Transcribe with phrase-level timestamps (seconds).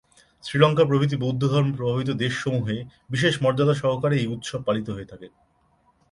[0.43, 2.77] শ্রীলঙ্কা প্রভৃতি বৌদ্ধ ধর্মে প্রভাবিত দেশসমূহে
[3.09, 5.27] বিশেষ মর্যাদা সহকারে এই উৎসব পালিত হয়ে থাকে।